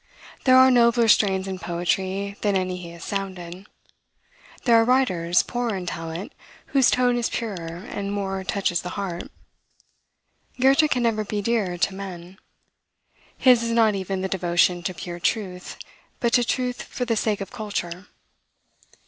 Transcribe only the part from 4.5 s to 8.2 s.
There are writers poorer in talent, whose tone is purer, and